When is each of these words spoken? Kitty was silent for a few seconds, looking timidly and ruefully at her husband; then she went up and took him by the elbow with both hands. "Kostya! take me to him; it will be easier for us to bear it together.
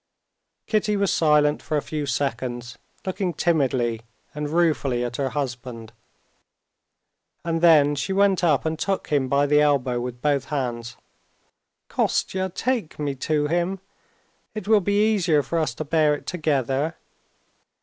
Kitty 0.65 0.97
was 0.97 1.13
silent 1.13 1.61
for 1.61 1.77
a 1.77 1.81
few 1.83 2.07
seconds, 2.07 2.79
looking 3.05 3.35
timidly 3.35 4.01
and 4.33 4.49
ruefully 4.49 5.03
at 5.05 5.17
her 5.17 5.29
husband; 5.29 5.93
then 7.45 7.93
she 7.93 8.11
went 8.11 8.43
up 8.43 8.65
and 8.65 8.79
took 8.79 9.09
him 9.09 9.27
by 9.27 9.45
the 9.45 9.61
elbow 9.61 10.01
with 10.01 10.19
both 10.19 10.45
hands. 10.45 10.97
"Kostya! 11.87 12.49
take 12.49 12.97
me 12.97 13.13
to 13.13 13.45
him; 13.45 13.79
it 14.55 14.67
will 14.67 14.81
be 14.81 15.13
easier 15.13 15.43
for 15.43 15.59
us 15.59 15.75
to 15.75 15.85
bear 15.85 16.15
it 16.15 16.25
together. 16.25 16.97